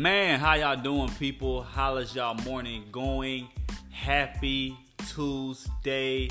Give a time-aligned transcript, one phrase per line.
[0.00, 1.60] Man, how y'all doing, people?
[1.60, 3.48] How's y'all morning going?
[3.90, 4.74] Happy
[5.12, 6.30] Tuesday,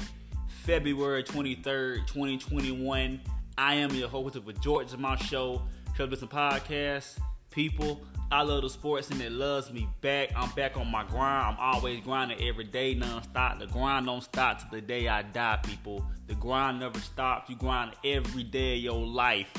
[0.66, 3.21] February 23rd, 2021.
[3.60, 5.61] I am your host of the George My Show,
[5.96, 7.20] Show Business Podcast.
[7.52, 8.02] People,
[8.32, 10.32] I love the sports and it loves me back.
[10.36, 11.56] I'm back on my grind.
[11.56, 13.60] I'm always grinding every day, non-stop.
[13.60, 16.04] The grind don't stop till the day I die, people.
[16.25, 17.51] The grind never stops.
[17.51, 19.54] You grind every day of your life.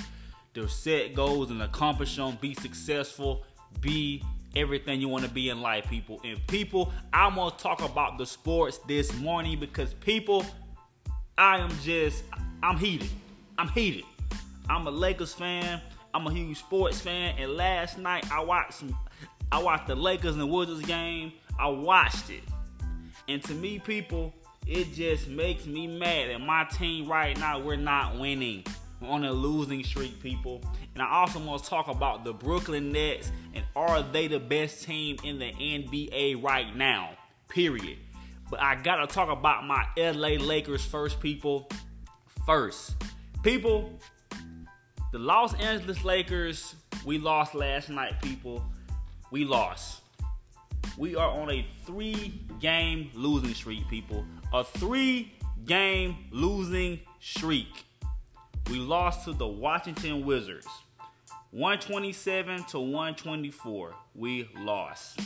[0.54, 3.44] To set goals and accomplish them, be successful,
[3.80, 4.22] be
[4.56, 6.20] everything you want to be in life, people.
[6.24, 10.44] And people, I'm gonna talk about the sports this morning because people,
[11.38, 12.24] I am just,
[12.62, 13.10] I'm heated.
[13.58, 14.04] I'm heated.
[14.68, 15.80] I'm a Lakers fan.
[16.12, 17.36] I'm a huge sports fan.
[17.38, 18.96] And last night I watched some,
[19.52, 21.32] I watched the Lakers and the Wizards game.
[21.58, 22.42] I watched it.
[23.28, 24.34] And to me, people,
[24.66, 28.64] it just makes me mad that my team right now, we're not winning.
[29.02, 30.62] On a losing streak, people.
[30.94, 34.84] And I also want to talk about the Brooklyn Nets and are they the best
[34.84, 37.10] team in the NBA right now?
[37.48, 37.98] Period.
[38.50, 41.68] But I gotta talk about my LA Lakers first, people.
[42.44, 42.96] First,
[43.42, 43.98] people,
[45.12, 48.64] the Los Angeles Lakers, we lost last night, people.
[49.30, 50.02] We lost.
[50.98, 54.24] We are on a three game losing streak, people.
[54.52, 55.32] A three
[55.64, 57.84] game losing streak.
[58.70, 60.68] We lost to the Washington Wizards.
[61.50, 63.94] 127 to 124.
[64.14, 65.18] We lost.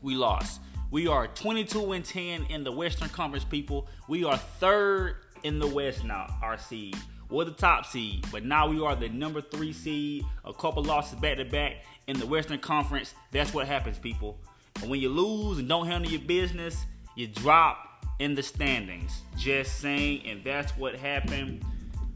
[0.00, 0.60] We lost.
[0.92, 3.88] We are 22 and 10 in the Western Conference, people.
[4.08, 6.96] We are third in the West now, our seed.
[7.28, 10.24] We're the top seed, but now we are the number three seed.
[10.44, 13.12] A couple losses back to back in the Western Conference.
[13.32, 14.38] That's what happens, people.
[14.80, 16.84] And when you lose and don't handle your business,
[17.16, 19.22] you drop in the standings.
[19.36, 21.64] Just saying, and that's what happened.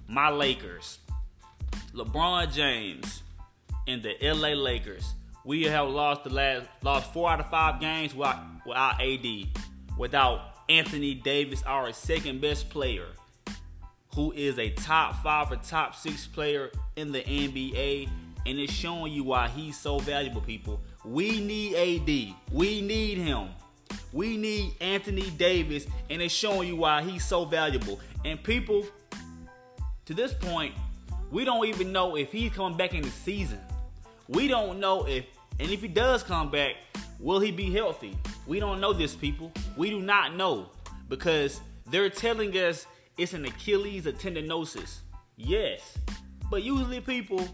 [0.08, 0.98] My Lakers
[1.92, 3.22] LeBron James
[3.88, 5.14] and the LA Lakers.
[5.44, 9.26] We have lost the last lost four out of five games without, without AD,
[9.96, 13.06] without Anthony Davis, our second best player,
[14.14, 18.08] who is a top five or top six player in the NBA,
[18.44, 20.40] and it's showing you why he's so valuable.
[20.40, 23.48] People, we need AD, we need him.
[24.12, 28.00] We need Anthony Davis, and it's showing you why he's so valuable.
[28.24, 28.86] And people,
[30.06, 30.72] to this point,
[31.32, 33.58] we don't even know if he's coming back in the season.
[34.28, 35.26] We don't know if,
[35.58, 36.76] and if he does come back,
[37.18, 38.16] will he be healthy?
[38.46, 39.52] We don't know this, people.
[39.76, 40.70] We do not know
[41.08, 42.86] because they're telling us
[43.18, 44.98] it's an Achilles, a tendinosis.
[45.36, 45.98] Yes,
[46.50, 47.46] but usually people,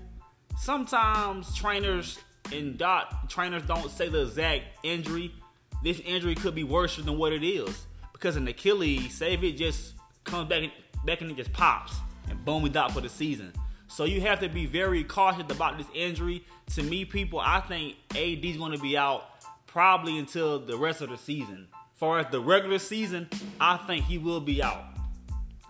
[0.58, 2.18] sometimes trainers
[2.52, 5.34] and doc trainers don't say the exact injury.
[5.82, 9.52] This injury could be worse than what it is because an Achilles, say if it
[9.52, 10.70] just comes back,
[11.06, 11.94] back and it just pops
[12.28, 13.52] and boom, we out for the season.
[13.88, 16.44] So you have to be very cautious about this injury.
[16.74, 19.24] To me, people, I think AD is going to be out
[19.66, 21.68] probably until the rest of the season.
[21.96, 23.28] far as the regular season,
[23.60, 24.84] I think he will be out.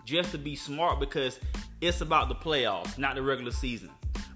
[0.05, 1.39] Just to be smart because
[1.81, 3.89] it's about the playoffs, not the regular season.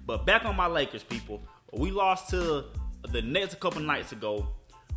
[0.06, 1.42] But back on my Lakers, people,
[1.72, 2.66] we lost to
[3.10, 4.48] the Nets a couple nights ago,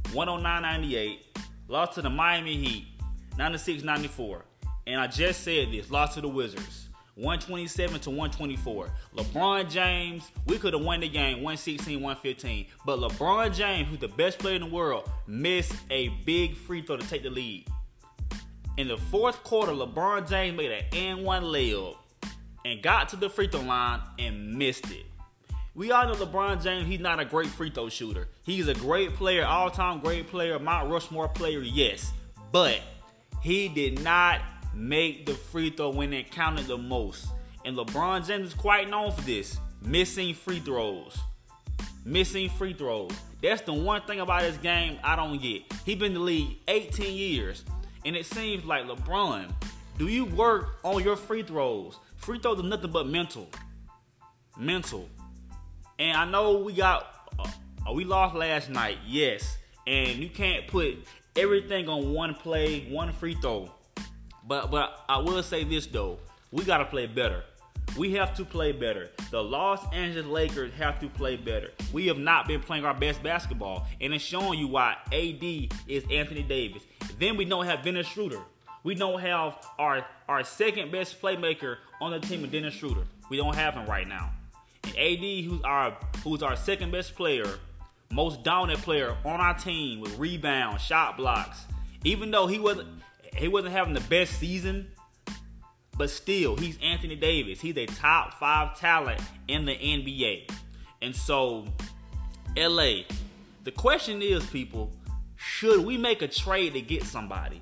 [0.10, 1.20] 109-98.
[1.68, 2.86] Lost to the Miami Heat,
[3.38, 4.42] 96-94.
[4.88, 6.90] And I just said this, lost to the Wizards.
[7.16, 8.90] 127 to 124.
[9.16, 12.68] LeBron James, we could have won the game 116, 115.
[12.86, 16.98] But LeBron James, who's the best player in the world, missed a big free throw
[16.98, 17.68] to take the lead.
[18.78, 21.96] In the fourth quarter, LeBron James made an and one layup
[22.66, 25.06] and got to the free throw line and missed it.
[25.74, 28.28] We all know LeBron James, he's not a great free throw shooter.
[28.44, 32.12] He's a great player, all time great player, Mount Rushmore player, yes.
[32.52, 32.82] But
[33.42, 34.42] he did not
[34.74, 37.28] make the free throw when it counted the most.
[37.66, 41.18] And LeBron James is quite known for this missing free throws.
[42.06, 43.12] Missing free throws.
[43.42, 45.64] That's the one thing about this game I don't get.
[45.86, 47.64] He been in the league 18 years,
[48.06, 49.52] and it seems like LeBron,
[49.98, 51.98] do you work on your free throws?
[52.18, 53.48] Free throws are nothing but mental.
[54.58, 55.08] Mental.
[56.00, 59.58] And I know we got, uh, we lost last night, yes.
[59.88, 60.98] And you can't put
[61.36, 63.72] everything on one play, one free throw.
[64.48, 66.20] But but I will say this though,
[66.52, 67.44] we gotta play better.
[67.98, 69.12] We have to play better.
[69.32, 71.72] The Los Angeles Lakers have to play better.
[71.92, 75.44] We have not been playing our best basketball, and it's showing you why AD
[75.88, 76.84] is Anthony Davis.
[77.20, 78.40] Then we don't have Dennis Schroeder.
[78.84, 83.04] We don't have our our second best playmaker on the team, of Dennis Schroeder.
[83.30, 84.32] We don't have him right now.
[84.84, 87.46] And AD, who's our who's our second best player,
[88.10, 91.66] most dominant player on our team with rebounds, shot blocks.
[92.04, 92.88] Even though he wasn't
[93.36, 94.88] he wasn't having the best season,
[95.98, 97.62] but still, he's Anthony Davis.
[97.62, 100.50] He's a top five talent in the NBA.
[101.02, 101.66] And so
[102.58, 103.04] LA.
[103.64, 104.92] The question is, people,
[105.36, 107.62] should we make a trade to get somebody?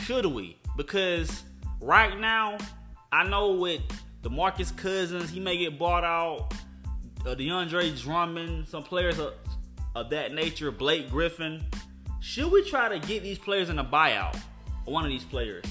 [0.00, 0.56] Should we?
[0.76, 1.42] Because
[1.80, 2.58] right now,
[3.12, 3.82] I know with
[4.22, 6.54] DeMarcus Cousins, he may get bought out.
[7.26, 9.34] Uh, DeAndre Drummond, some players of,
[9.94, 11.64] of that nature, Blake Griffin.
[12.20, 14.38] Should we try to get these players in a buyout?
[14.88, 15.64] One of these players.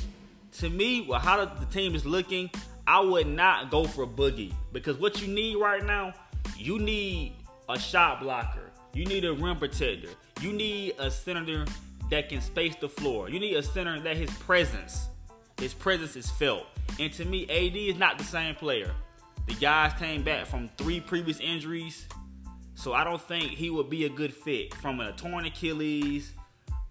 [0.60, 2.50] To me, well, how the team is looking,
[2.86, 6.14] I would not go for a boogie because what you need right now,
[6.58, 7.34] you need
[7.70, 8.72] a shot blocker.
[8.94, 10.10] You need a rim protector.
[10.42, 11.66] You need a center
[12.10, 13.30] that can space the floor.
[13.30, 15.08] You need a center that his presence,
[15.60, 16.66] his presence is felt.
[17.00, 18.92] And to me, AD is not the same player.
[19.48, 22.08] The guys came back from three previous injuries,
[22.76, 26.34] so I don't think he would be a good fit from a torn Achilles,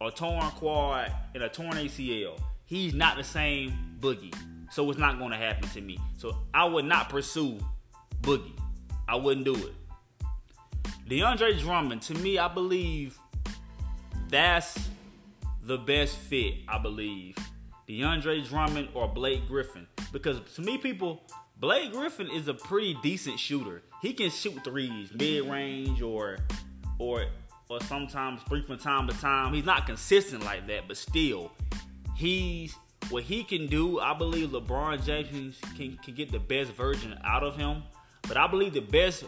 [0.00, 2.38] a torn quad, and a torn ACL.
[2.64, 4.34] He's not the same Boogie,
[4.70, 5.98] so it's not going to happen to me.
[6.18, 7.58] So I would not pursue
[8.22, 8.58] Boogie.
[9.08, 9.72] I wouldn't do it.
[11.08, 13.16] DeAndre Drummond, to me, I believe
[14.28, 14.88] that's
[15.62, 17.36] the best fit, I believe.
[17.88, 19.86] DeAndre Drummond or Blake Griffin.
[20.12, 21.22] Because to me, people,
[21.58, 23.82] Blake Griffin is a pretty decent shooter.
[24.02, 26.38] He can shoot threes, mid range, or
[26.98, 27.26] or
[27.68, 29.52] or sometimes three from time to time.
[29.52, 31.52] He's not consistent like that, but still,
[32.16, 32.74] he's
[33.10, 34.00] what he can do.
[34.00, 37.82] I believe LeBron James can, can get the best version out of him.
[38.22, 39.24] But I believe the best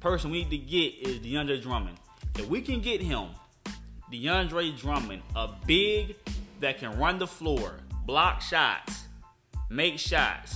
[0.00, 1.96] person we need to get is DeAndre Drummond.
[2.36, 3.28] If we can get him,
[4.12, 6.16] DeAndre Drummond, a big
[6.60, 9.04] that can run the floor, block shots,
[9.68, 10.54] make shots,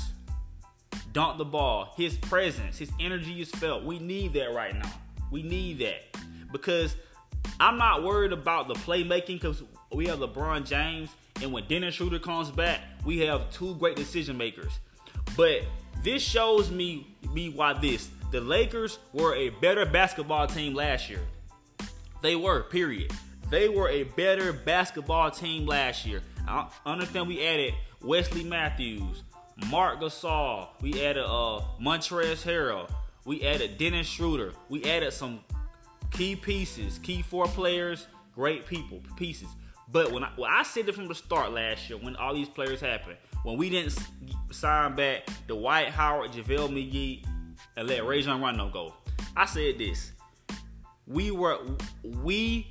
[1.12, 1.93] dunk the ball.
[1.97, 3.85] His presence, his energy is felt.
[3.85, 4.93] We need that right now.
[5.31, 6.17] We need that
[6.53, 6.94] because
[7.59, 11.11] I'm not worried about the playmaking because we have LeBron James,
[11.43, 14.79] and when Dennis Schroeder comes back, we have two great decision makers.
[15.37, 15.63] But
[16.03, 21.21] this shows me me why this the Lakers were a better basketball team last year.
[22.23, 23.13] They were, period.
[23.51, 26.23] They were a better basketball team last year.
[26.47, 29.23] I understand we added Wesley Matthews,
[29.69, 32.91] Marc Gasol, we added uh Montrezl Harrell,
[33.25, 35.41] we added Dennis Schroeder, we added some
[36.11, 39.49] key pieces, key four players, great people, pieces.
[39.91, 42.81] But when I, I said it from the start last year, when all these players
[42.81, 43.99] happened, when we didn't
[44.51, 47.25] sign back Dwight Howard, JaVale McGee,
[47.77, 48.95] and let Rajon Rondo go.
[49.37, 50.12] I said this.
[51.07, 51.59] We were
[52.05, 52.67] we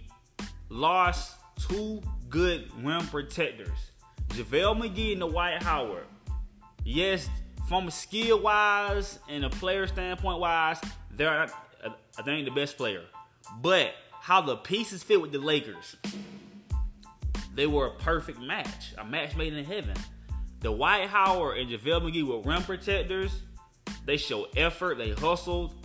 [0.69, 1.35] lost
[1.67, 3.77] two good rim protectors.
[4.29, 6.05] JaVale McGee and Dwight Howard.
[6.85, 7.29] Yes,
[7.67, 10.79] from a skill wise and a player standpoint wise,
[11.11, 11.47] they're
[12.17, 13.03] I think the best player.
[13.61, 15.95] But how the pieces fit with the Lakers,
[17.55, 19.95] they were a perfect match, a match made in heaven.
[20.61, 23.31] The Dwight Howard and JaVale McGee were rim protectors
[24.09, 25.75] they show effort, they hustled.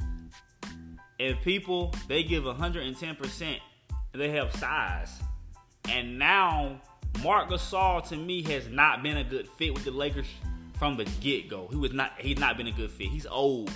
[1.21, 5.21] And people, they give 110% and they have size.
[5.91, 6.81] And now,
[7.23, 10.27] Marc Gasol to me has not been a good fit with the Lakers
[10.79, 11.69] from the get-go.
[11.71, 13.09] He was not he's not been a good fit.
[13.09, 13.71] He's old.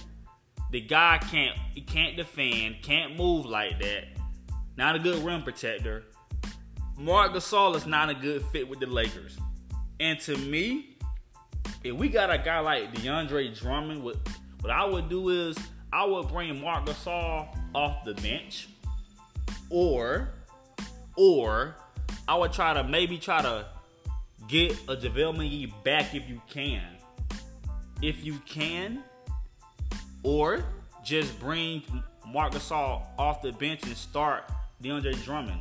[0.70, 4.04] The guy can't he can't defend, can't move like that.
[4.76, 6.04] Not a good rim protector.
[6.96, 9.38] Marc Gasol is not a good fit with the Lakers.
[10.00, 10.96] And to me,
[11.84, 14.16] if we got a guy like DeAndre Drummond, what
[14.60, 15.56] what I would do is
[15.92, 18.68] I would bring Marc Gasol off the bench,
[19.70, 20.34] or
[21.16, 21.76] or
[22.26, 23.66] I would try to maybe try to
[24.48, 26.82] get a JaVale McGee back if you can.
[28.02, 29.02] If you can,
[30.22, 30.64] or
[31.04, 31.82] just bring
[32.26, 34.50] Marc Gasol off the bench and start
[34.82, 35.60] DeAndre Drummond.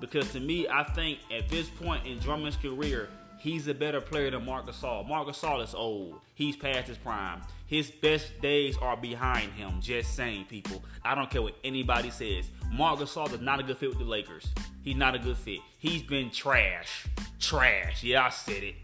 [0.00, 4.30] Because to me, I think at this point in Drummond's career, He's a better player
[4.30, 5.06] than Marc Gasol.
[5.06, 6.20] Marc Gasol is old.
[6.34, 7.42] He's past his prime.
[7.66, 9.80] His best days are behind him.
[9.80, 10.82] Just saying, people.
[11.04, 12.48] I don't care what anybody says.
[12.72, 14.48] Marc Gasol is not a good fit with the Lakers.
[14.82, 15.60] He's not a good fit.
[15.78, 17.06] He's been trash.
[17.38, 18.02] Trash.
[18.02, 18.74] Yeah, I said it.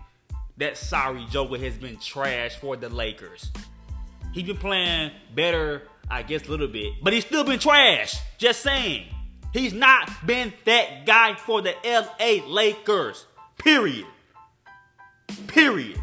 [0.59, 3.51] That sorry Joker has been trash for the Lakers.
[4.33, 8.19] He's been playing better, I guess, a little bit, but he's still been trash.
[8.39, 9.07] Just saying.
[9.53, 13.27] He's not been that guy for the LA Lakers.
[13.59, 14.07] Period.
[15.47, 16.01] Period.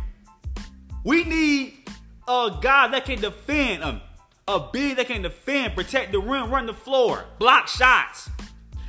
[1.04, 1.90] We need
[2.28, 4.02] a guy that can defend, um,
[4.48, 8.30] a big that can defend, protect the rim, run the floor, block shots,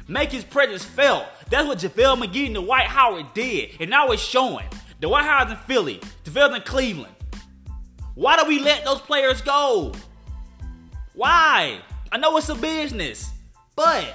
[0.07, 1.25] make his presence felt.
[1.49, 3.71] That's what JaVale McGee and Dwight Howard did.
[3.81, 4.67] And now it's showing.
[5.01, 7.15] Dwight Howard's in Philly, JaVale's in Cleveland.
[8.21, 9.95] Why do we let those players go?
[11.15, 11.81] Why?
[12.13, 13.31] I know it's a business,
[13.75, 14.15] but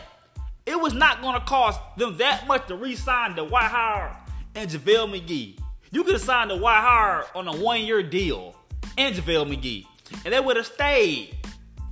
[0.67, 4.15] it was not going to cost them that much to re-sign Dwight Howard
[4.53, 5.57] and JaVale McGee.
[5.89, 8.55] You could have signed a Dwight Howard on a one year deal
[8.95, 9.88] and JaVale McGee,
[10.24, 11.35] and they would have stayed.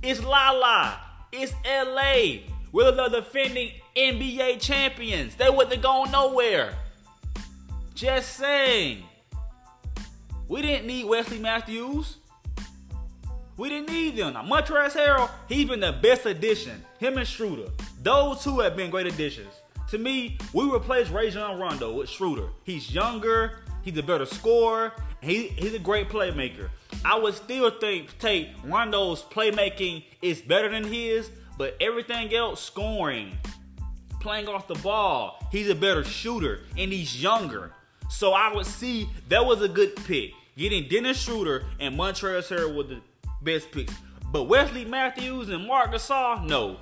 [0.00, 0.96] It's La La.
[1.32, 2.44] It's LA.
[2.70, 5.34] We're the defending NBA champions.
[5.34, 6.76] They wouldn't have gone nowhere.
[7.96, 9.02] Just saying.
[10.48, 12.16] We didn't need Wesley Matthews.
[13.56, 14.34] We didn't need them.
[14.34, 16.84] Now, Montrezl Harrell, he's been the best addition.
[16.98, 17.70] Him and Schroeder.
[18.02, 19.52] Those two have been great additions.
[19.90, 22.48] To me, we replaced Rajon Rondo with Schroeder.
[22.64, 26.68] He's younger, he's a better scorer, he, he's a great playmaker.
[27.04, 33.38] I would still think take Rondo's playmaking is better than his, but everything else, scoring,
[34.20, 37.72] playing off the ball, he's a better shooter and he's younger.
[38.08, 40.32] So I would see that was a good pick.
[40.56, 43.00] Getting Dennis Schroeder and Montrezl Harrell were the
[43.42, 43.94] best picks.
[44.30, 46.78] But Wesley Matthews and Marc Gasol, no.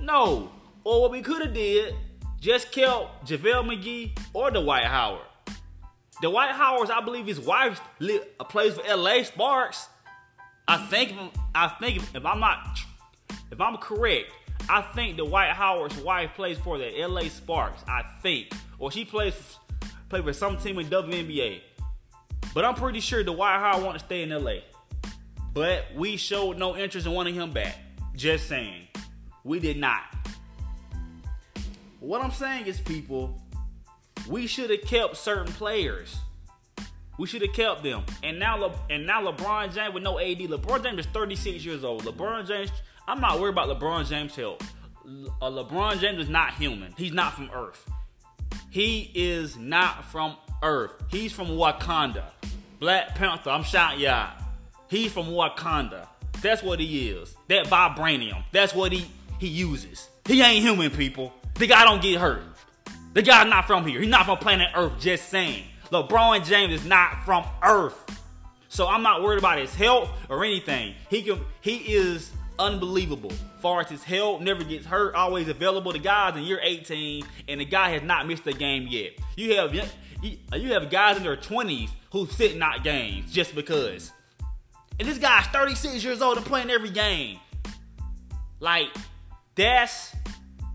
[0.00, 0.50] No.
[0.84, 1.94] Or what we could have did,
[2.40, 5.26] just kept JaVale McGee or Dwight Howard.
[6.22, 7.80] Dwight Howard, I believe his wife
[8.48, 9.88] plays for LA Sparks.
[10.68, 11.14] I think
[11.54, 12.78] I think if I'm not
[13.50, 14.30] if I'm correct,
[14.68, 17.82] I think Dwight Howard's wife plays for the LA Sparks.
[17.88, 19.34] I think, or she plays
[20.10, 21.60] play for some team in WNBA.
[22.52, 24.56] But I'm pretty sure Dwight Howard want to stay in LA.
[25.54, 27.78] But we showed no interest in wanting him back.
[28.14, 28.88] Just saying,
[29.44, 30.02] we did not.
[32.00, 33.40] What I'm saying is, people,
[34.28, 36.16] we should have kept certain players.
[37.18, 38.04] We should have kept them.
[38.22, 40.38] And now, Le- and now LeBron James with no AD.
[40.38, 42.04] LeBron James is 36 years old.
[42.04, 42.70] LeBron James,
[43.06, 44.60] I'm not worried about LeBron James' health.
[45.04, 46.94] Le- uh, LeBron James is not human.
[46.96, 47.88] He's not from Earth.
[48.70, 50.92] He is not from Earth.
[51.10, 52.24] He's from Wakanda.
[52.78, 53.50] Black Panther.
[53.50, 54.32] I'm shouting y'all.
[54.88, 56.06] He's from Wakanda.
[56.40, 57.34] That's what he is.
[57.48, 58.44] That vibranium.
[58.52, 60.08] That's what he he uses.
[60.26, 61.32] He ain't human, people.
[61.54, 62.42] The guy don't get hurt.
[63.14, 64.00] The guy's not from here.
[64.00, 64.92] He's not from planet Earth.
[65.00, 65.64] Just saying.
[65.90, 68.20] LeBron James is not from Earth.
[68.68, 70.94] So I'm not worried about his health or anything.
[71.08, 72.30] He can he is
[72.60, 73.32] unbelievable.
[73.58, 75.92] Far as his health, never gets hurt, always available.
[75.92, 79.12] The guy's in year 18, and the guy has not missed a game yet.
[79.36, 79.74] You have
[80.22, 84.12] you have guys in their 20s who sit not games just because.
[84.98, 87.38] And this guy's 36 years old and playing every game.
[88.60, 88.88] Like,
[89.54, 90.14] that's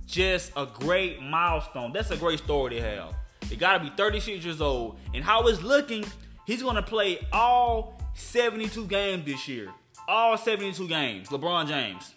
[0.08, 1.94] just a great milestone.
[1.94, 3.13] That's a great story to have.
[3.50, 4.98] They gotta be 36 years old.
[5.13, 6.04] And how it's looking,
[6.48, 9.70] he's gonna play all 72 games this year.
[10.08, 11.30] All 72 games.
[11.30, 12.14] LeBron James.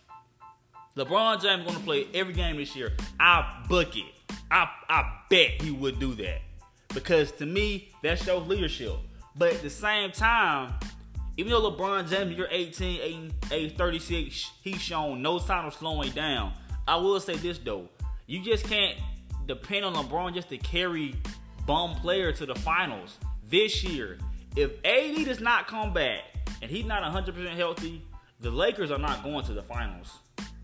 [0.97, 2.93] LeBron James gonna play every game this year.
[3.19, 4.13] I book it.
[4.51, 6.43] I I bet he would do that.
[6.93, 8.95] Because to me, that shows leadership.
[9.37, 10.75] But at the same time,
[11.37, 16.53] even though LeBron James, you're 18, age 36, he's shown no sign of slowing down.
[16.87, 17.89] I will say this though,
[18.27, 18.99] you just can't
[19.47, 21.15] depend on LeBron just to carry
[21.65, 23.19] bum player to the finals
[23.49, 24.19] this year.
[24.57, 26.25] If AD does not come back
[26.63, 28.03] and he's not 100% healthy,
[28.41, 30.19] the Lakers are not going to the finals.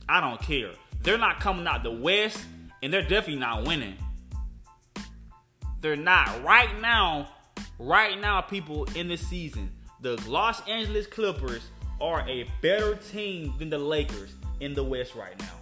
[0.08, 0.70] I don't care.
[1.02, 2.38] They're not coming out the West,
[2.82, 3.96] and they're definitely not winning.
[5.80, 6.42] They're not.
[6.42, 7.28] Right now,
[7.78, 11.62] right now, people in this season, the Los Angeles Clippers
[12.00, 15.54] are a better team than the Lakers in the West right now.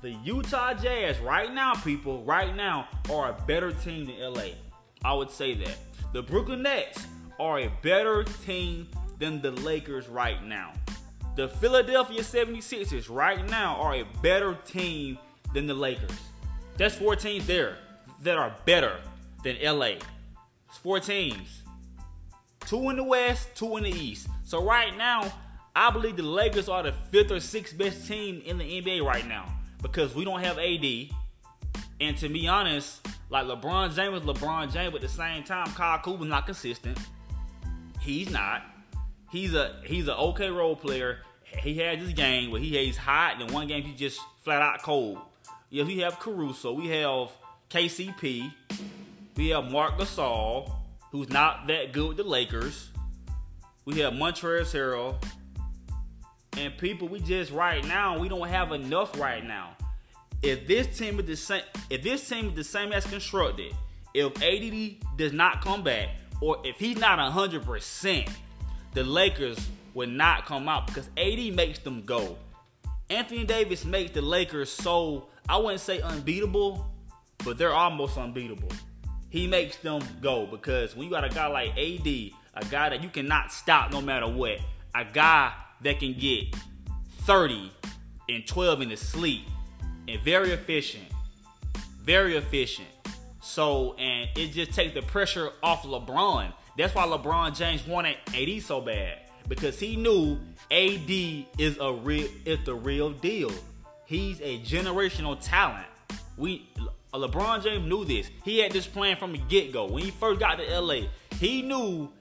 [0.00, 4.50] The Utah Jazz, right now, people, right now, are a better team than LA.
[5.04, 5.76] I would say that.
[6.12, 7.04] The Brooklyn Nets
[7.40, 10.72] are a better team than the Lakers right now.
[11.36, 15.18] The Philadelphia 76ers right now are a better team
[15.54, 16.10] than the Lakers.
[16.76, 17.78] That's four teams there
[18.22, 19.00] that are better
[19.44, 19.98] than LA.
[20.68, 21.62] It's four teams.
[22.60, 24.28] Two in the West, two in the East.
[24.44, 25.32] So right now,
[25.74, 29.26] I believe the Lakers are the fifth or sixth best team in the NBA right
[29.26, 29.46] now
[29.80, 30.84] because we don't have AD.
[32.00, 35.98] And to be honest, like LeBron James, LeBron James, but at the same time, Kyle
[35.98, 36.98] Kuzma's not consistent.
[38.00, 38.62] He's not.
[39.30, 41.18] He's a he's an okay role player.
[41.44, 44.82] He has his game where he he's hot, and one game he's just flat out
[44.82, 45.18] cold.
[45.70, 47.30] Yeah, we have Caruso, we have
[47.68, 48.52] KCP,
[49.36, 50.72] we have Marc Gasol,
[51.10, 52.90] who's not that good with the Lakers.
[53.84, 55.22] We have Montrezl Harrell,
[56.56, 59.76] and people, we just right now we don't have enough right now.
[60.42, 63.74] If this team is the same, if this team is the same as constructed,
[64.14, 66.08] if AD does not come back,
[66.40, 68.28] or if he's not hundred percent,
[68.94, 69.58] the Lakers
[69.94, 72.36] would not come out because AD makes them go.
[73.10, 76.86] Anthony Davis makes the Lakers so I wouldn't say unbeatable,
[77.44, 78.70] but they're almost unbeatable.
[79.30, 83.02] He makes them go because when you got a guy like AD, a guy that
[83.02, 84.58] you cannot stop no matter what,
[84.94, 85.52] a guy
[85.82, 86.54] that can get
[87.22, 87.72] 30
[88.28, 89.42] and 12 in the sleep
[90.06, 91.04] and very efficient.
[92.02, 92.88] Very efficient.
[93.40, 96.52] So, and it just takes the pressure off LeBron.
[96.78, 99.18] That's why LeBron James wanted AD so bad.
[99.48, 100.38] Because he knew
[100.70, 101.10] AD
[101.58, 103.50] is a real is the real deal.
[104.06, 105.88] He's a generational talent.
[106.36, 106.70] We
[107.12, 108.30] LeBron James knew this.
[108.44, 109.86] He had this plan from the get go.
[109.86, 111.08] When he first got to LA,
[111.40, 112.12] he knew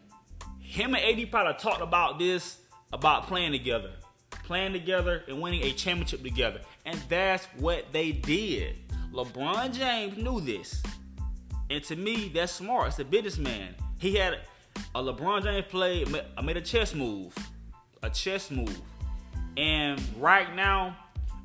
[0.60, 2.58] him and AD probably talked about this,
[2.92, 3.92] about playing together,
[4.44, 6.62] playing together and winning a championship together.
[6.84, 8.78] And that's what they did.
[9.14, 10.82] LeBron James knew this.
[11.70, 12.88] And to me, that's smart.
[12.88, 13.76] It's a businessman.
[14.00, 14.40] He had
[14.94, 16.06] a LeBron James play,
[16.38, 17.36] I made a chess move.
[18.04, 18.80] A chess move.
[19.56, 20.96] And right now,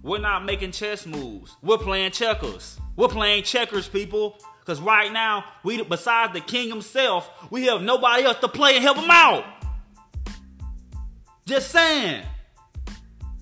[0.03, 1.57] we're not making chess moves.
[1.63, 2.79] We're playing checkers.
[2.97, 4.39] We're playing checkers, people.
[4.61, 8.83] Because right now, we besides the king himself, we have nobody else to play and
[8.83, 9.45] help him out.
[11.47, 12.25] Just saying.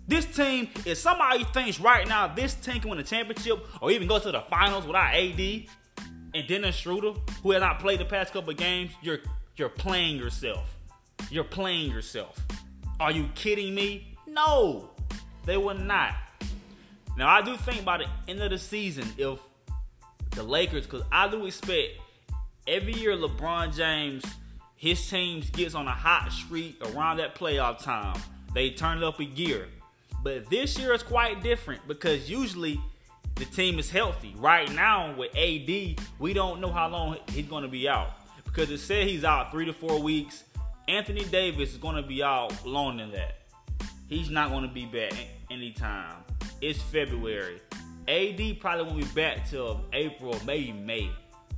[0.06, 4.08] This team, if somebody thinks right now this team can win a championship or even
[4.08, 5.66] go to the finals without AD
[6.34, 9.18] and Dennis Schroeder, who has not played the past couple games, you're
[9.56, 10.76] you're playing yourself.
[11.30, 12.40] You're playing yourself.
[12.98, 14.16] Are you kidding me?
[14.26, 14.90] No,
[15.44, 16.14] they will not.
[17.16, 19.38] Now I do think by the end of the season, if
[20.30, 21.98] the Lakers, because I do expect
[22.66, 24.24] every year LeBron James,
[24.76, 28.18] his teams gets on a hot streak around that playoff time.
[28.54, 29.68] They turn it up a gear.
[30.22, 32.80] But this year is quite different because usually
[33.40, 34.34] the team is healthy.
[34.36, 38.10] Right now with AD, we don't know how long he's going to be out
[38.44, 40.44] because it said he's out three to four weeks.
[40.88, 43.36] Anthony Davis is going to be out longer than that.
[44.08, 45.14] He's not going to be back
[45.50, 46.16] anytime.
[46.60, 47.62] It's February.
[48.08, 51.10] AD probably won't be back till April, maybe May.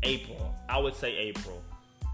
[0.05, 0.55] April.
[0.69, 1.65] I would say April.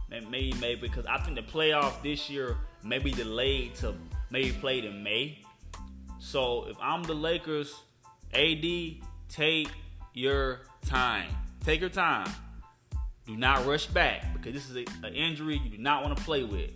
[0.08, 3.94] Maybe May because I think the playoff this year may be delayed to
[4.30, 5.40] maybe played in May.
[6.20, 7.74] So if I'm the Lakers,
[8.32, 8.64] AD,
[9.28, 9.68] take
[10.14, 11.30] your time.
[11.64, 12.28] Take your time.
[13.26, 16.44] Do not rush back because this is an injury you do not want to play
[16.44, 16.70] with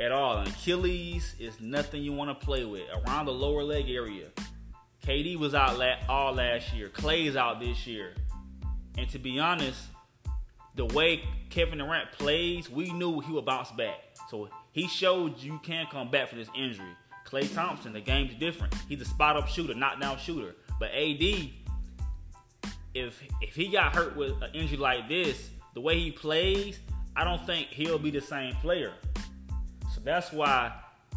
[0.00, 0.38] at all.
[0.38, 4.28] An Achilles is nothing you want to play with around the lower leg area.
[5.04, 6.88] KD was out all last year.
[6.88, 8.14] Klay's out this year.
[8.98, 9.80] And to be honest,
[10.74, 14.00] the way Kevin Durant plays, we knew he would bounce back.
[14.30, 16.96] So he showed you can come back from this injury.
[17.26, 18.74] Klay Thompson, the game's different.
[18.88, 20.54] He's a spot up shooter, knockdown shooter.
[20.78, 21.50] But AD,
[22.94, 26.80] if if he got hurt with an injury like this, the way he plays,
[27.14, 28.92] I don't think he'll be the same player.
[29.94, 30.72] So that's why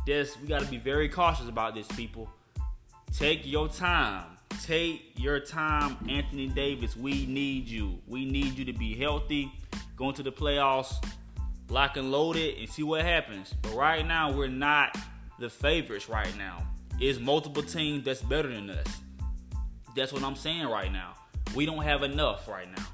[0.05, 2.29] this we got to be very cautious about this, people.
[3.11, 4.25] Take your time.
[4.63, 6.95] Take your time, Anthony Davis.
[6.95, 7.99] We need you.
[8.07, 9.51] We need you to be healthy,
[9.95, 10.93] going to the playoffs,
[11.69, 13.53] lock and load it, and see what happens.
[13.61, 14.97] But right now, we're not
[15.39, 16.67] the favorites right now.
[16.99, 18.87] It's multiple teams that's better than us.
[19.99, 21.13] That's what I'm saying right now.
[21.53, 22.85] We don't have enough right now.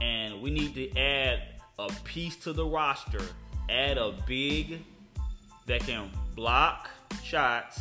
[0.00, 1.42] And we need to add
[1.78, 3.22] a piece to the roster.
[3.68, 4.82] Add a big
[5.66, 6.90] that can block
[7.22, 7.80] shots,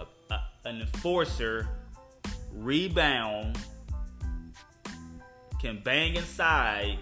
[0.00, 1.68] a, a, an enforcer,
[2.52, 3.56] rebound,
[5.60, 6.98] can bang inside,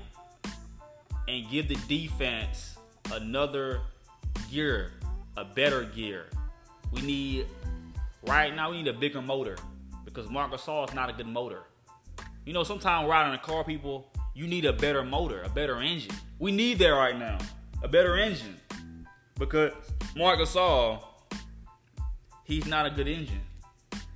[1.28, 2.76] and give the defense
[3.10, 3.80] another
[4.50, 4.92] gear,
[5.38, 6.26] a better gear.
[6.92, 7.46] We need
[8.26, 8.70] right now.
[8.70, 9.56] We need a bigger motor
[10.04, 11.62] because Marc Gasol is not a good motor.
[12.44, 16.14] You know, sometimes riding a car, people, you need a better motor, a better engine.
[16.38, 17.38] We need that right now,
[17.82, 18.56] a better engine,
[19.38, 19.72] because
[20.16, 21.02] Marc Gasol,
[22.44, 23.40] he's not a good engine.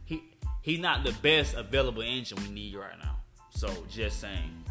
[0.04, 0.22] He
[0.62, 3.16] he's not the best available engine we need right now.
[3.50, 4.64] So just saying,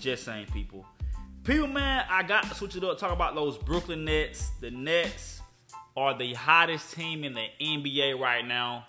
[0.00, 0.86] just saying, people.
[1.44, 2.98] People, man, I got to switch it up.
[2.98, 4.50] Talk about those Brooklyn Nets.
[4.60, 5.37] The Nets
[5.98, 8.86] are the hottest team in the NBA right now.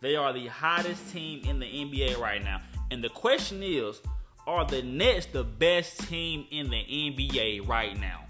[0.00, 2.60] They are the hottest team in the NBA right now.
[2.90, 4.00] And the question is,
[4.48, 8.24] are the Nets the best team in the NBA right now?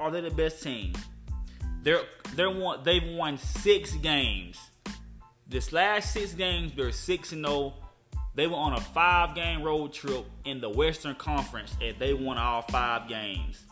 [0.00, 0.94] Are they the best team?
[1.84, 2.02] They're
[2.34, 4.58] they're one they've won six games.
[5.46, 7.56] This last six games, they're six and zero.
[7.56, 7.74] Oh.
[8.34, 12.36] They were on a five game road trip in the Western Conference and they won
[12.36, 13.62] all five games.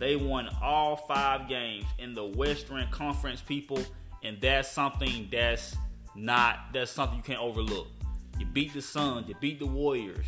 [0.00, 3.80] They won all five games in the Western Conference, people,
[4.24, 5.76] and that's something that's
[6.16, 7.86] not that's something you can't overlook.
[8.38, 10.26] You beat the Suns, you beat the Warriors,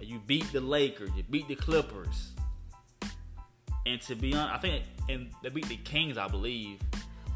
[0.00, 2.32] you beat the Lakers, you beat the Clippers.
[3.86, 6.78] And to be honest, I think and they beat the Kings, I believe.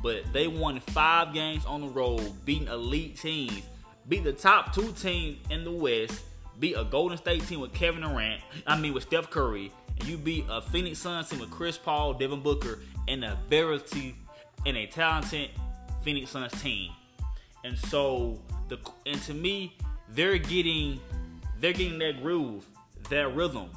[0.02, 3.62] But they won five games on the road, beating elite teams
[4.08, 6.22] beat the top two teams in the West,
[6.58, 10.16] beat a Golden State team with Kevin Durant, I mean with Steph Curry, and you
[10.16, 13.80] beat a Phoenix Suns team with Chris Paul, Devin Booker, and a very
[14.64, 15.50] and a talented
[16.02, 16.92] Phoenix Suns team.
[17.64, 19.76] And so the and to me,
[20.08, 21.00] they're getting
[21.60, 22.66] they're getting that groove,
[23.10, 23.70] that rhythm.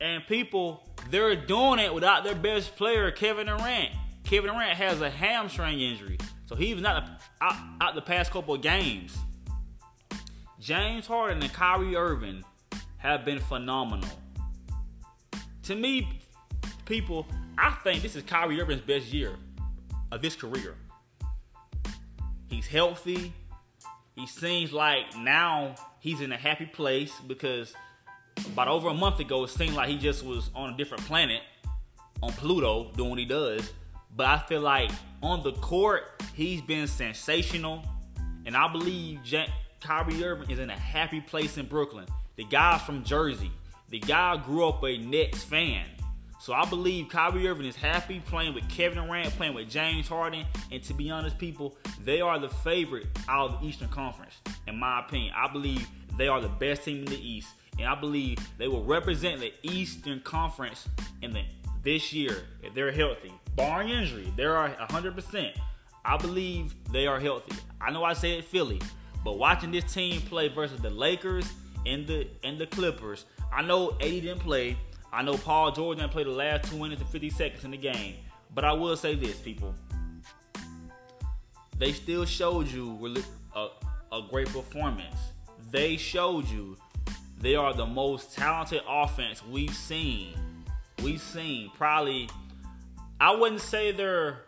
[0.00, 3.90] And people, they're doing it without their best player, Kevin Durant.
[4.24, 6.18] Kevin Durant has a hamstring injury.
[6.46, 7.08] So he was not
[7.40, 9.16] out, out the past couple of games.
[10.60, 12.44] James Harden and Kyrie Irving
[12.98, 14.08] have been phenomenal.
[15.68, 16.08] To me,
[16.86, 17.26] people,
[17.58, 19.36] I think this is Kyrie Irving's best year
[20.10, 20.74] of his career.
[22.48, 23.34] He's healthy.
[24.14, 27.74] He seems like now he's in a happy place because
[28.46, 31.42] about over a month ago, it seemed like he just was on a different planet
[32.22, 33.70] on Pluto doing what he does.
[34.16, 34.90] But I feel like
[35.22, 37.84] on the court, he's been sensational.
[38.46, 39.52] And I believe J-
[39.82, 42.06] Kyrie Irving is in a happy place in Brooklyn.
[42.36, 43.50] The guy's from Jersey.
[43.90, 45.86] The guy grew up a Nets fan.
[46.40, 50.44] So I believe Kyrie Irving is happy playing with Kevin Durant, playing with James Harden,
[50.70, 54.34] and to be honest, people, they are the favorite out of the Eastern Conference,
[54.66, 55.34] in my opinion.
[55.36, 57.48] I believe they are the best team in the East,
[57.78, 60.88] and I believe they will represent the Eastern Conference
[61.22, 61.42] in the
[61.82, 64.32] this year if they're healthy, barring injury.
[64.36, 65.52] They are 100%.
[66.04, 67.56] I believe they are healthy.
[67.80, 68.80] I know I said Philly,
[69.24, 71.50] but watching this team play versus the Lakers
[71.88, 74.76] and the and the Clippers, I know AD didn't play.
[75.12, 77.78] I know Paul George didn't play the last two minutes and 50 seconds in the
[77.78, 78.16] game.
[78.54, 79.74] But I will say this, people.
[81.78, 83.16] They still showed you
[83.54, 83.68] a,
[84.12, 85.16] a great performance.
[85.70, 86.76] They showed you
[87.40, 90.34] they are the most talented offense we've seen.
[91.02, 92.28] We've seen probably,
[93.20, 94.42] I wouldn't say they're,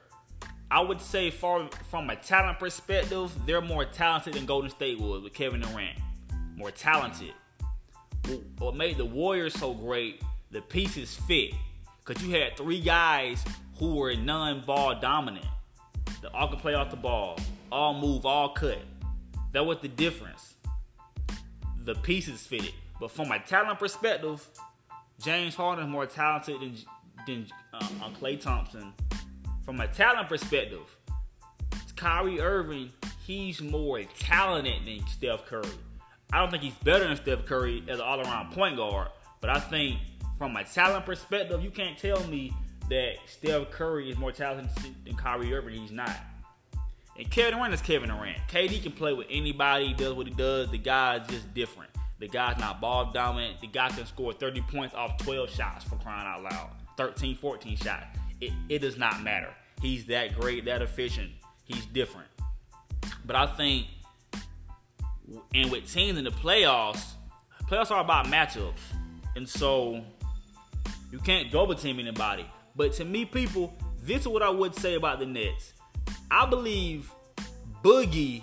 [0.70, 5.22] I would say far from a talent perspective, they're more talented than Golden State was
[5.22, 5.98] with Kevin Durant.
[6.60, 7.32] More talented.
[8.58, 10.20] What made the Warriors so great
[10.50, 11.54] the pieces fit.
[12.04, 13.42] Because you had three guys
[13.78, 15.46] who were non-ball dominant.
[16.20, 17.38] The all could play off the ball,
[17.72, 18.82] all move, all cut.
[19.52, 20.56] That was the difference.
[21.84, 22.74] The pieces fitted.
[23.00, 24.46] But from a talent perspective,
[25.18, 26.76] James Harden is more talented than,
[27.26, 28.92] than uh, Klay Thompson.
[29.64, 30.94] From a talent perspective,
[31.96, 32.92] Kyrie Irving,
[33.26, 35.64] he's more talented than Steph Curry.
[36.32, 39.08] I don't think he's better than Steph Curry as an all-around point guard,
[39.40, 39.98] but I think
[40.38, 42.52] from a talent perspective, you can't tell me
[42.88, 45.74] that Steph Curry is more talented than Kyrie Irving.
[45.74, 46.16] He's not.
[47.16, 48.38] And Kevin Durant is Kevin Durant.
[48.48, 49.92] KD can play with anybody.
[49.92, 50.70] Does what he does.
[50.70, 51.90] The guy is just different.
[52.18, 53.60] The guy's not ball dominant.
[53.60, 56.70] The guy can score 30 points off 12 shots for crying out loud.
[56.96, 58.04] 13, 14 shots.
[58.40, 59.52] It, it does not matter.
[59.82, 61.30] He's that great, that efficient.
[61.64, 62.28] He's different.
[63.24, 63.86] But I think,
[65.54, 67.12] and with teams in the playoffs,
[67.68, 68.80] playoffs are about matchups.
[69.36, 70.02] And so
[71.12, 72.46] you can't double team anybody.
[72.76, 75.72] But to me, people, this is what I would say about the Nets.
[76.30, 77.12] I believe
[77.82, 78.42] Boogie,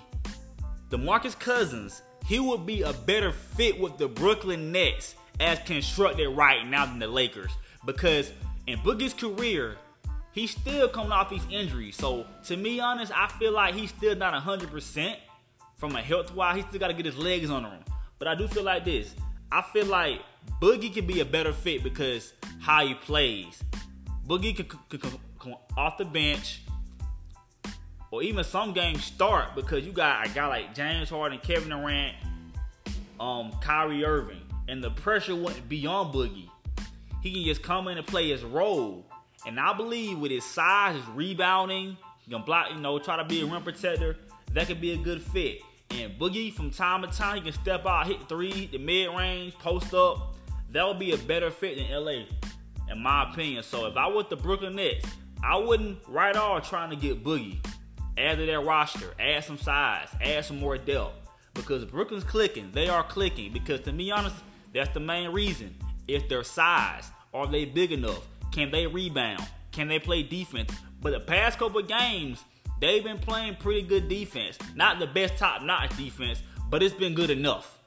[0.90, 6.68] DeMarcus Cousins, he would be a better fit with the Brooklyn Nets as constructed right
[6.68, 7.52] now than the Lakers.
[7.86, 8.32] Because
[8.66, 9.78] in Boogie's career,
[10.34, 11.96] he's still coming off these injuries.
[11.96, 15.16] So to me, honest, I feel like he's still not 100%
[15.78, 16.58] from a health wise.
[16.58, 17.80] He still got to get his legs on him.
[18.20, 19.16] But I do feel like this.
[19.52, 20.22] I feel like
[20.62, 23.64] Boogie can be a better fit because how he plays.
[24.28, 26.62] Boogie could, could, could come off the bench
[28.12, 32.16] or even some games start because you got a guy like James Harden, Kevin Durant,
[33.20, 36.50] um, Kyrie Irving, and the pressure wouldn't be on Boogie.
[37.22, 39.06] He can just come in and play his role.
[39.46, 43.26] And I believe with his size, his rebounding, he can block, you know, try to
[43.26, 44.18] be a rim protector.
[44.54, 45.62] That could be a good fit.
[45.92, 49.54] And Boogie, from time to time, he can step out, hit three, the mid range,
[49.56, 50.36] post up.
[50.72, 52.26] That would be a better fit than LA,
[52.92, 53.64] in my opinion.
[53.64, 55.06] So if I was the Brooklyn Nets,
[55.44, 57.58] I wouldn't right off trying to get Boogie.
[58.18, 61.14] Add to their roster, add some size, add some more depth.
[61.54, 62.72] Because Brooklyn's clicking.
[62.72, 63.54] They are clicking.
[63.54, 64.36] Because to be honest,
[64.74, 65.76] that's the main reason.
[66.08, 68.28] If their size, are they big enough?
[68.52, 69.46] Can they rebound?
[69.72, 70.72] Can they play defense?
[71.02, 72.44] But the past couple games,
[72.80, 74.58] they've been playing pretty good defense.
[74.76, 77.80] Not the best top notch defense, but it's been good enough.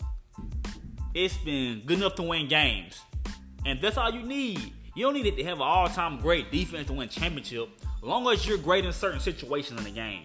[1.14, 3.00] It's been good enough to win games.
[3.66, 4.72] And that's all you need.
[4.94, 7.68] You don't need it to have an all time great defense to win championship,
[8.02, 10.24] long as you're great in certain situations in the game.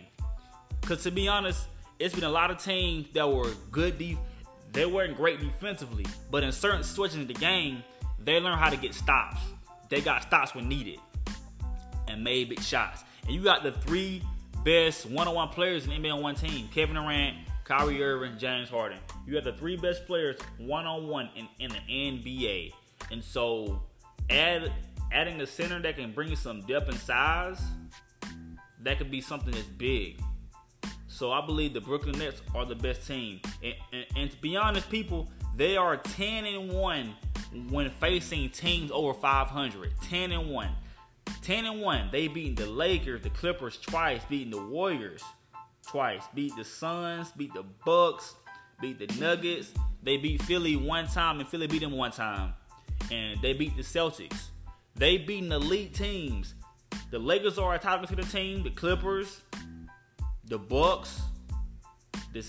[0.82, 1.68] Because to be honest,
[2.00, 4.18] it's been a lot of teams that were good deep.
[4.72, 7.84] They weren't great defensively, but in certain situations in the game,
[8.20, 9.40] they learned how to get stops.
[9.90, 11.00] They got stops when needed
[12.08, 13.04] and made big shots.
[13.24, 14.22] And you got the three
[14.66, 19.00] best one-on-one players in the NBA on one team: Kevin Durant, Kyrie Irving, James Harden.
[19.26, 22.74] You have the three best players one-on-one in, in the NBA.
[23.12, 23.82] And so,
[24.30, 24.74] add
[25.12, 27.62] adding a center that can bring you some depth and size,
[28.82, 30.20] that could be something that's big.
[31.08, 33.40] So I believe the Brooklyn Nets are the best team.
[33.64, 37.16] And, and, and, to be honest, people, they are 10 and 1
[37.70, 39.94] when facing teams over 500.
[40.02, 40.70] 10 and 1.
[41.42, 42.10] 10 and 1.
[42.12, 45.24] They beating the Lakers, the Clippers twice, beating the Warriors
[45.88, 48.36] twice, beat the Suns, beat the Bucks,
[48.82, 49.72] beat the Nuggets.
[50.04, 52.54] They beat Philly one time, and Philly beat them one time.
[53.12, 54.48] And they beat the Celtics.
[54.96, 56.56] They beating elite teams.
[57.12, 58.64] The Lakers are a top to the team.
[58.64, 59.42] The Clippers,
[60.46, 61.22] the Bucks,
[62.34, 62.46] the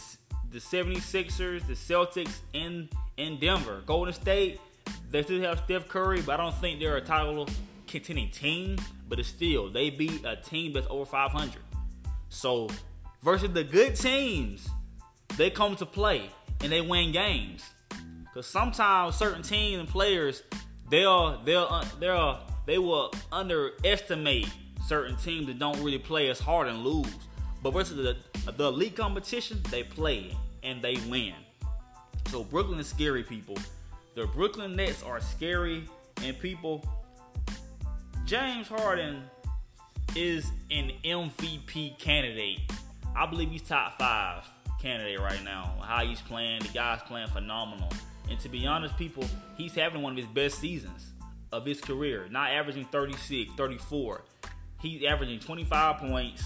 [0.52, 3.82] the 76ers, the Celtics in in Denver.
[3.84, 4.60] Golden State,
[5.10, 7.48] they still have Steph Curry, but I don't think they're a title
[7.86, 8.78] contending team.
[9.08, 11.52] But it's still they beat a team that's over 500.
[12.28, 12.68] So
[13.22, 14.68] versus the good teams,
[15.36, 16.30] they come to play
[16.62, 17.64] and they win games.
[18.34, 20.42] Cause sometimes certain teams and players
[20.90, 24.48] they'll they'll uh, they'll they will underestimate
[24.86, 27.12] certain teams that don't really play as hard and lose.
[27.62, 28.16] But versus the
[28.52, 31.34] the elite competition, they play and they win.
[32.30, 33.56] So Brooklyn is scary, people.
[34.14, 35.84] The Brooklyn Nets are scary,
[36.22, 36.84] and people.
[38.26, 39.22] James Harden
[40.16, 42.58] is an MVP candidate.
[43.14, 44.42] I believe he's top five
[44.82, 45.76] candidate right now.
[45.80, 47.88] How he's playing, the guy's playing phenomenal.
[48.28, 49.24] And to be honest, people,
[49.56, 51.12] he's having one of his best seasons
[51.52, 52.26] of his career.
[52.28, 54.24] Not averaging 36, 34.
[54.80, 56.42] He's averaging 25 points,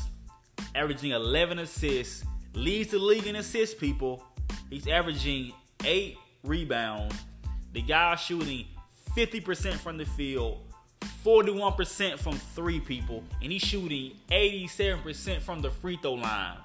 [0.75, 4.23] averaging 11 assists, leads the league in assists, people.
[4.69, 5.55] He's averaging
[5.87, 7.16] eight rebounds.
[7.73, 8.66] The guy's shooting
[9.16, 10.69] 50% from the field,
[11.24, 16.56] 41% from three people, and he's shooting 87% from the free throw line.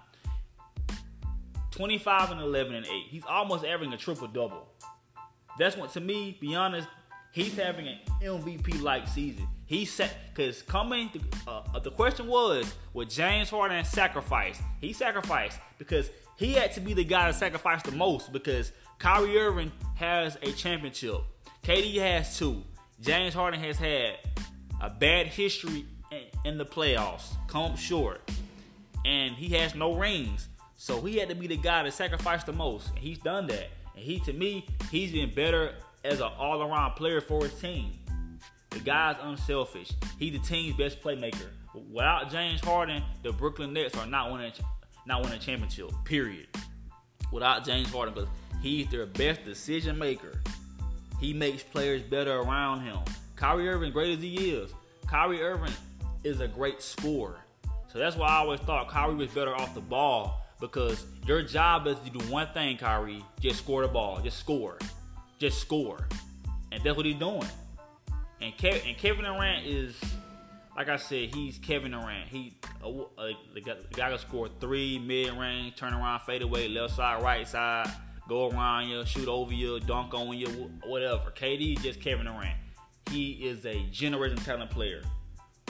[1.72, 2.92] 25 and 11 and 8.
[3.10, 4.68] He's almost averaging a triple double.
[5.60, 6.88] That's what, to me, be honest,
[7.32, 9.48] he's having an MVP like season.
[9.66, 11.10] He said, because coming,
[11.48, 14.62] uh, uh, the question was, would James Harden sacrifice?
[14.80, 19.38] He sacrificed because he had to be the guy to sacrifice the most because Kyrie
[19.38, 21.22] Irving has a championship.
[21.64, 22.64] KD has two.
[23.02, 24.18] James Harden has had
[24.82, 25.86] a bad history
[26.46, 28.30] in the playoffs, come short,
[29.04, 30.48] and he has no rings.
[30.78, 33.70] So he had to be the guy to sacrifice the most, and he's done that.
[33.96, 37.92] And he, to me, he's been better as an all-around player for his team.
[38.70, 39.92] The guy's unselfish.
[40.20, 41.48] He's the team's best playmaker.
[41.92, 44.52] Without James Harden, the Brooklyn Nets are not winning,
[45.06, 45.92] not winning a championship.
[46.04, 46.48] Period.
[47.32, 48.30] Without James Harden, because
[48.62, 50.42] he's their best decision maker.
[51.20, 53.00] He makes players better around him.
[53.36, 54.72] Kyrie Irving, great as he is,
[55.08, 55.74] Kyrie Irving
[56.24, 57.40] is a great scorer.
[57.92, 61.88] So that's why I always thought Kyrie was better off the ball because your job
[61.88, 64.78] is to do one thing, Kyrie, just score the ball, just score,
[65.40, 66.08] just score,
[66.72, 67.48] and that's what he's doing.
[68.42, 69.96] And, Kev- and Kevin Durant is,
[70.76, 72.28] like I said, he's Kevin Durant.
[72.28, 77.24] He uh, the, guy, can score three mid range, turn around, fade away, left side,
[77.24, 77.90] right side,
[78.28, 80.48] go around you, shoot over you, dunk on you,
[80.84, 81.32] whatever.
[81.32, 82.58] KD just Kevin Durant.
[83.12, 85.02] He is a generation talent player.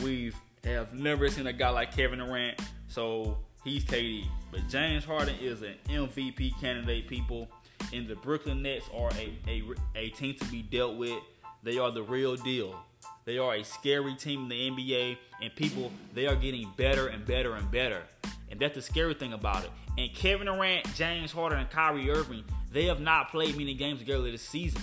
[0.01, 4.25] We've have never seen a guy like Kevin Durant, so he's KD.
[4.51, 7.47] But James Harden is an MVP candidate, people.
[7.93, 9.63] And the Brooklyn Nets are a, a,
[9.95, 11.19] a team to be dealt with.
[11.61, 12.79] They are the real deal.
[13.25, 17.25] They are a scary team in the NBA, and people, they are getting better and
[17.25, 18.03] better and better.
[18.55, 19.71] And that's the scary thing about it.
[19.97, 24.31] And Kevin Durant, James Harden, and Kyrie Irving, they have not played many games together
[24.31, 24.81] this season.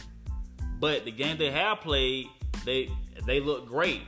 [0.79, 2.27] But the game they have played,
[2.67, 2.91] they
[3.25, 4.03] they look great.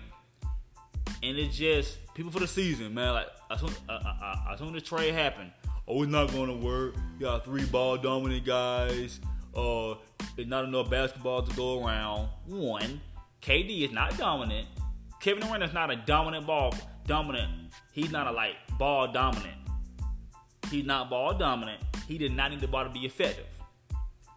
[1.22, 3.14] And it's just people for the season, man.
[3.14, 5.50] Like as soon, uh, uh, uh, as soon as trade happened,
[5.88, 6.94] oh, it's not going to work.
[7.18, 9.18] You got three ball dominant guys.
[9.57, 9.94] Uh,
[10.37, 12.29] there's not enough basketball to go around.
[12.44, 13.00] One,
[13.40, 14.68] KD is not dominant.
[15.22, 16.74] Kevin Durant is not a dominant ball
[17.07, 17.72] dominant.
[17.92, 19.56] He's not a like ball dominant.
[20.70, 21.82] He's not ball dominant.
[22.08, 23.46] He did not need the ball to be effective.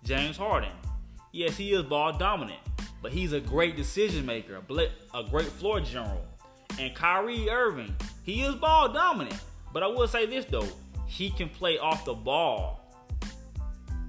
[0.04, 0.72] James Harden,
[1.32, 2.60] yes, he is ball dominant,
[3.02, 4.62] but he's a great decision maker,
[5.14, 6.24] a great floor general.
[6.80, 9.40] And Kyrie Irving, he is ball dominant.
[9.74, 10.68] But I will say this though,
[11.08, 12.84] he can play off the ball.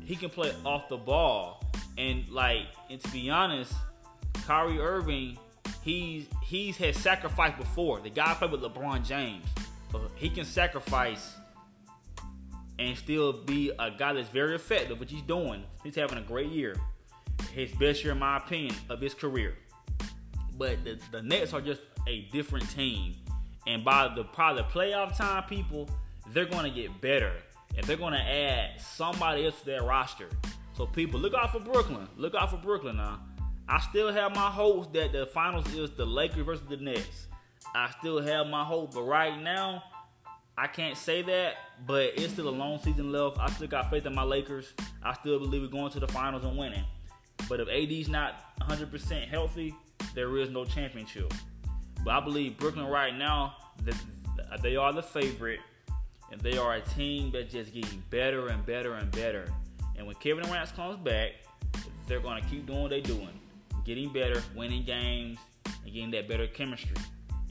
[0.04, 1.62] He can play off the ball.
[1.96, 3.72] And like, and to be honest,
[4.46, 5.38] Kyrie Irving,
[5.82, 8.00] he's he's had sacrificed before.
[8.00, 9.44] The guy played with LeBron James.
[10.16, 11.34] He can sacrifice
[12.78, 15.64] and still be a guy that's very effective, which he's doing.
[15.82, 16.76] He's having a great year.
[17.52, 19.54] His best year, in my opinion, of his career.
[20.56, 23.14] But the, the Nets are just a different team.
[23.66, 25.88] And by the probably playoff time, people,
[26.32, 27.32] they're going to get better.
[27.76, 30.28] And they're going to add somebody else to their roster.
[30.76, 32.08] So people, look out for Brooklyn.
[32.16, 33.20] Look out for Brooklyn now.
[33.68, 37.26] I still have my hopes that the finals is the Lakers versus the Nets.
[37.74, 39.82] I still have my hope, but right now,
[40.56, 41.54] I can't say that.
[41.86, 43.38] But it's still a long season left.
[43.38, 44.72] I still got faith in my Lakers.
[45.02, 46.84] I still believe we're going to the finals and winning.
[47.48, 49.74] But if AD's not 100% healthy,
[50.14, 51.32] there is no championship.
[52.04, 53.54] But I believe Brooklyn right now,
[54.62, 55.60] they are the favorite,
[56.32, 59.48] and they are a team that's just getting better and better and better.
[59.96, 61.32] And when Kevin Durant comes back,
[62.06, 63.40] they're going to keep doing what they're doing,
[63.84, 66.96] getting better, winning games, and getting that better chemistry,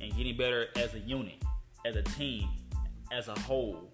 [0.02, 1.42] and getting better as a unit,
[1.86, 2.48] as a team,
[3.12, 3.92] as a whole.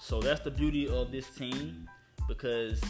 [0.00, 1.88] So that's the beauty of this team
[2.28, 2.80] because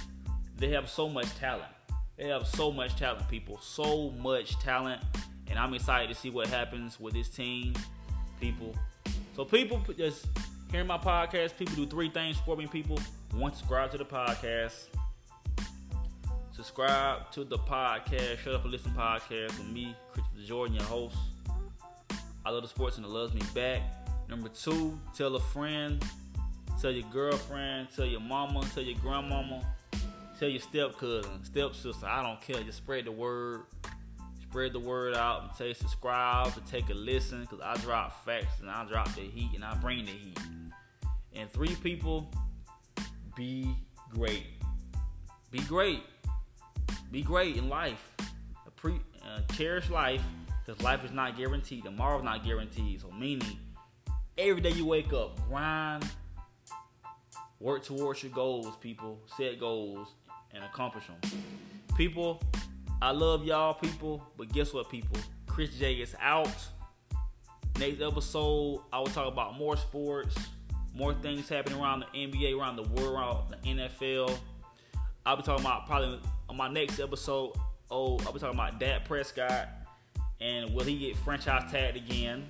[0.56, 1.72] they have so much talent.
[2.16, 3.58] They have so much talent, people.
[3.60, 5.02] So much talent.
[5.48, 7.74] And I'm excited to see what happens with this team,
[8.40, 8.74] people.
[9.34, 10.26] So, people, just
[10.70, 12.98] hearing my podcast, people do three things for me, people.
[13.32, 14.86] One, subscribe to the podcast.
[16.52, 21.16] Subscribe to the podcast, Shut Up and Listen podcast with me, Christopher Jordan, your host.
[22.44, 23.82] I love the sports and it loves me back.
[24.28, 26.02] Number two, tell a friend,
[26.80, 29.62] tell your girlfriend, tell your mama, tell your grandmama,
[30.38, 32.06] tell your step cousin, step sister.
[32.06, 32.62] I don't care.
[32.62, 33.62] Just spread the word.
[34.40, 38.60] Spread the word out and say subscribe to take a listen because I drop facts
[38.60, 40.38] and I drop the heat and I bring the heat.
[41.34, 42.30] And three people,
[43.36, 43.74] be
[44.10, 44.46] great.
[45.50, 46.02] Be great.
[47.10, 48.10] Be great in life.
[48.76, 50.22] Pre- uh, cherish life
[50.64, 51.84] because life is not guaranteed.
[51.84, 53.00] Tomorrow's not guaranteed.
[53.00, 53.58] So, meaning,
[54.38, 56.04] every day you wake up, grind,
[57.60, 59.18] work towards your goals, people.
[59.36, 60.08] Set goals
[60.52, 61.16] and accomplish them.
[61.96, 62.42] People,
[63.00, 64.24] I love y'all, people.
[64.36, 65.18] But guess what, people?
[65.46, 66.54] Chris J is out.
[67.78, 70.36] Next episode, I will talk about more sports,
[70.94, 74.36] more things happening around the NBA, around the world, around the NFL.
[75.24, 77.52] I'll be talking about probably on my next episode.
[77.90, 79.68] Oh, I'll be talking about Dak Prescott
[80.42, 82.44] and will he get franchise tagged again?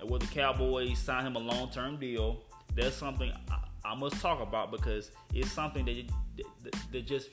[0.00, 2.40] And will the Cowboys sign him a long term deal?
[2.74, 6.04] That's something I, I, must talk about because it's something that,
[6.64, 7.28] that, that just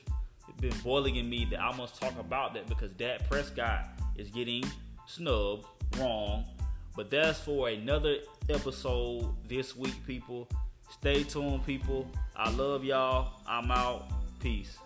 [0.60, 4.62] been boiling in me that I must talk about that because Dak Prescott is getting
[5.06, 5.66] snubbed
[5.98, 6.44] wrong.
[6.94, 10.48] But that's for another episode this week, people.
[10.90, 12.06] Stay tuned, people.
[12.36, 13.32] I love y'all.
[13.46, 14.10] I'm out.
[14.40, 14.76] Peace.